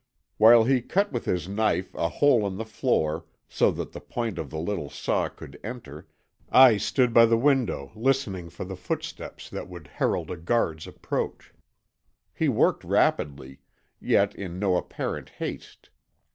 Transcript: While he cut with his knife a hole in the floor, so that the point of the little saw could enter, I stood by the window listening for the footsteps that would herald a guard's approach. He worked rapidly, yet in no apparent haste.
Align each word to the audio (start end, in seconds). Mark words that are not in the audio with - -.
While 0.39 0.63
he 0.63 0.81
cut 0.81 1.11
with 1.11 1.25
his 1.25 1.47
knife 1.47 1.93
a 1.93 2.09
hole 2.09 2.47
in 2.47 2.57
the 2.57 2.65
floor, 2.65 3.25
so 3.47 3.69
that 3.73 3.91
the 3.91 4.01
point 4.01 4.39
of 4.39 4.49
the 4.49 4.57
little 4.57 4.89
saw 4.89 5.29
could 5.29 5.59
enter, 5.63 6.07
I 6.49 6.77
stood 6.77 7.13
by 7.13 7.27
the 7.27 7.37
window 7.37 7.91
listening 7.93 8.49
for 8.49 8.65
the 8.65 8.75
footsteps 8.75 9.47
that 9.51 9.69
would 9.69 9.85
herald 9.85 10.31
a 10.31 10.37
guard's 10.37 10.87
approach. 10.87 11.53
He 12.33 12.49
worked 12.49 12.83
rapidly, 12.83 13.59
yet 13.99 14.33
in 14.33 14.57
no 14.57 14.75
apparent 14.75 15.29
haste. 15.29 15.91